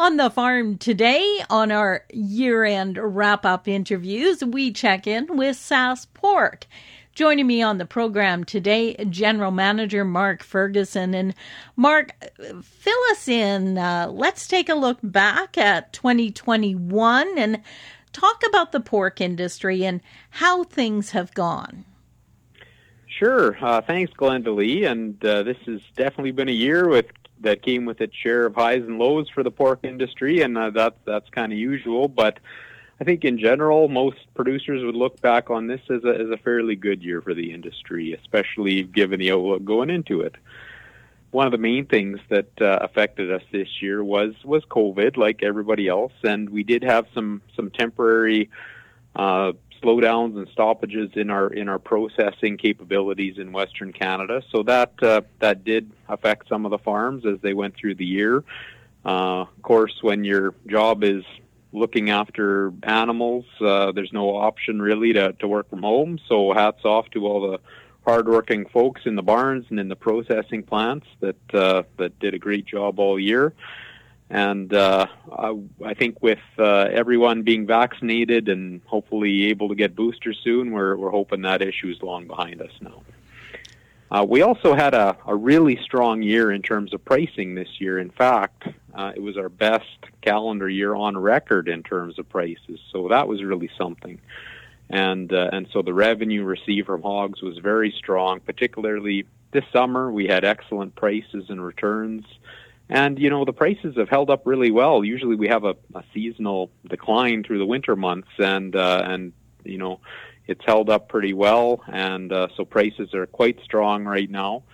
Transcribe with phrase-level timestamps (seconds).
[0.00, 5.58] On the farm today, on our year end wrap up interviews, we check in with
[5.58, 6.66] Sask Pork.
[7.14, 11.12] Joining me on the program today, General Manager Mark Ferguson.
[11.12, 11.34] And
[11.76, 12.14] Mark,
[12.62, 13.76] fill us in.
[13.76, 17.60] Uh, let's take a look back at 2021 and
[18.14, 21.84] talk about the pork industry and how things have gone.
[23.06, 23.54] Sure.
[23.62, 24.90] Uh, thanks, Glendalee.
[24.90, 27.04] And uh, this has definitely been a year with
[27.40, 30.70] that came with its share of highs and lows for the pork industry, and uh,
[30.70, 32.08] that that's kind of usual.
[32.08, 32.38] But
[33.00, 36.36] I think in general, most producers would look back on this as a as a
[36.36, 40.36] fairly good year for the industry, especially given the outlook going into it.
[41.30, 45.42] One of the main things that uh, affected us this year was was COVID, like
[45.42, 48.50] everybody else, and we did have some some temporary
[49.16, 49.52] uh,
[49.82, 54.42] slowdowns and stoppages in our in our processing capabilities in Western Canada.
[54.50, 58.06] So that uh, that did affect some of the farms as they went through the
[58.06, 58.44] year.
[59.04, 61.24] Uh, of course, when your job is
[61.72, 66.18] looking after animals, uh, there's no option really to, to work from home.
[66.28, 67.60] So hats off to all the
[68.04, 72.38] hardworking folks in the barns and in the processing plants that uh, that did a
[72.38, 73.54] great job all year.
[74.30, 79.96] And uh, I, I, think with uh, everyone being vaccinated and hopefully able to get
[79.96, 83.02] boosters soon, we're, we're hoping that issue is long behind us now.
[84.08, 87.98] Uh, we also had a, a, really strong year in terms of pricing this year.
[87.98, 89.84] In fact, uh, it was our best
[90.20, 92.78] calendar year on record in terms of prices.
[92.92, 94.20] So that was really something.
[94.88, 100.10] And uh, and so the revenue received from hogs was very strong, particularly this summer.
[100.10, 102.24] We had excellent prices and returns.
[102.92, 105.04] And you know the prices have held up really well.
[105.04, 109.32] Usually we have a, a seasonal decline through the winter months, and uh, and
[109.64, 110.00] you know
[110.48, 114.64] it's held up pretty well, and uh, so prices are quite strong right now,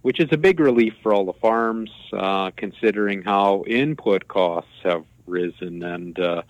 [0.00, 5.04] which is a big relief for all the farms, uh, considering how input costs have
[5.26, 5.82] risen.
[5.82, 6.42] And uh,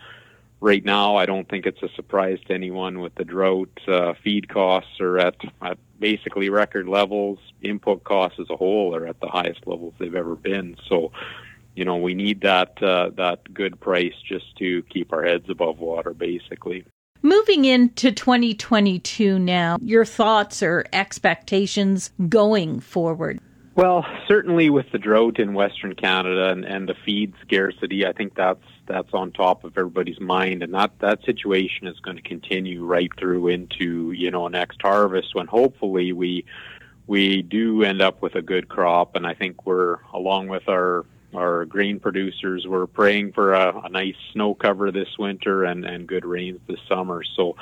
[0.60, 3.70] right now, I don't think it's a surprise to anyone with the drought.
[3.86, 7.38] Uh, feed costs are at, at basically record levels.
[7.62, 10.76] Input costs as a whole are at the highest levels they've ever been.
[10.88, 11.12] So,
[11.75, 15.78] you know, we need that uh, that good price just to keep our heads above
[15.78, 16.84] water, basically.
[17.22, 23.41] Moving into 2022 now, your thoughts or expectations going forward?
[23.76, 28.34] Well, certainly with the drought in Western Canada and, and the feed scarcity, I think
[28.34, 32.87] that's that's on top of everybody's mind, and that that situation is going to continue
[32.87, 36.47] right through into you know next harvest when hopefully we
[37.06, 41.04] we do end up with a good crop, and I think we're along with our
[41.34, 46.06] our grain producers were praying for a, a nice snow cover this winter and, and
[46.06, 47.22] good rains this summer.
[47.37, 47.56] So,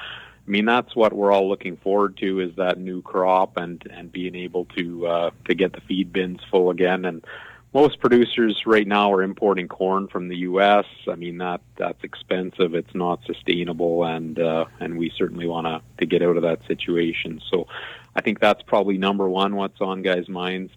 [0.47, 4.12] I mean, that's what we're all looking forward to is that new crop and, and
[4.12, 7.06] being able to uh, to get the feed bins full again.
[7.06, 7.25] And
[7.72, 10.84] most producers right now are importing corn from the U.S.
[11.10, 12.75] I mean, that that's expensive.
[12.75, 16.61] It's not sustainable, and uh, and we certainly want to to get out of that
[16.69, 17.41] situation.
[17.50, 17.66] So,
[18.15, 19.56] I think that's probably number one.
[19.56, 20.72] What's on guys' minds.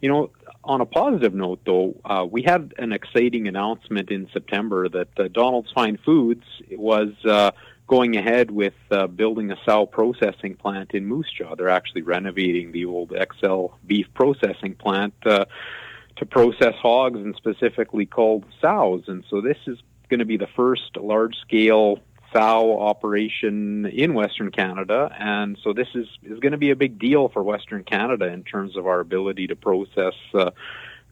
[0.00, 0.30] You know,
[0.62, 5.28] on a positive note, though, uh, we had an exciting announcement in September that uh,
[5.28, 7.50] Donald's Fine Foods was uh,
[7.88, 11.56] going ahead with uh, building a sow processing plant in Moose Jaw.
[11.56, 15.46] They're actually renovating the old XL beef processing plant uh,
[16.16, 19.04] to process hogs and specifically called sows.
[19.08, 19.78] And so this is
[20.10, 22.00] going to be the first large-scale
[22.32, 26.98] sow operation in Western Canada, and so this is is going to be a big
[26.98, 30.50] deal for Western Canada in terms of our ability to process uh,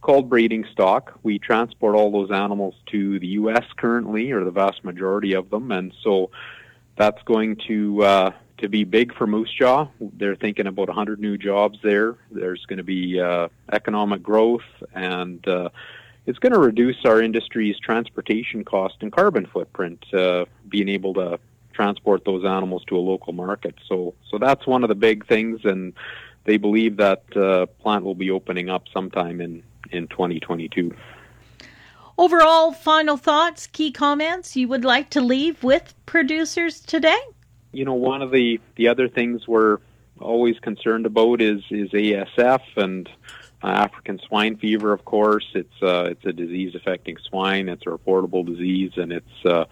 [0.02, 1.18] called breeding stock.
[1.22, 3.64] We transport all those animals to the U.S.
[3.78, 6.30] currently, or the vast majority of them, and so
[6.96, 9.88] that's going to uh, to be big for Moose Jaw.
[10.00, 12.16] They're thinking about 100 new jobs there.
[12.30, 14.64] There's going to be uh, economic growth
[14.94, 15.68] and uh,
[16.26, 21.38] it's going to reduce our industry's transportation cost and carbon footprint, uh, being able to
[21.72, 23.76] transport those animals to a local market.
[23.88, 25.92] So, so that's one of the big things, and
[26.44, 30.92] they believe that uh, plant will be opening up sometime in in 2022.
[32.18, 37.18] Overall, final thoughts, key comments you would like to leave with producers today?
[37.72, 39.78] You know, one of the the other things we're
[40.18, 43.08] always concerned about is is ASF and
[43.62, 47.68] uh, African swine fever, of course, it's uh, it's a disease affecting swine.
[47.68, 49.64] It's a reportable disease, and it's uh,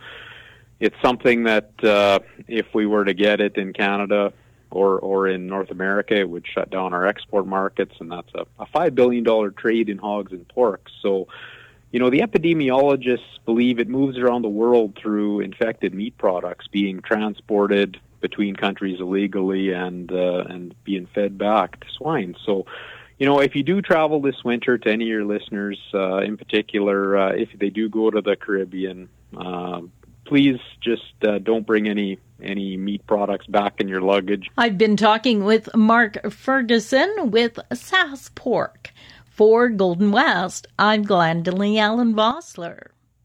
[0.81, 2.19] it's something that uh,
[2.49, 4.33] if we were to get it in Canada
[4.71, 8.47] or or in North America, it would shut down our export markets, and that's a,
[8.59, 10.89] a five billion dollar trade in hogs and pork.
[11.01, 11.29] So.
[11.94, 17.00] You know, the epidemiologists believe it moves around the world through infected meat products being
[17.00, 22.35] transported between countries illegally and uh, and being fed back to swine.
[22.44, 22.67] So,
[23.20, 26.37] you know, if you do travel this winter, to any of your listeners uh, in
[26.37, 29.82] particular, uh, if they do go to the Caribbean, uh,
[30.25, 34.50] please just uh, don't bring any any meat products back in your luggage.
[34.58, 38.91] I've been talking with Mark Ferguson with Sask Pork.
[39.35, 42.94] For Golden West, I'm Glendalee Allen Vossler.